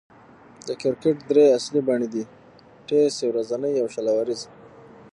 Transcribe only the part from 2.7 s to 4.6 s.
ټېسټ، يو ورځنۍ، او شل اووريز.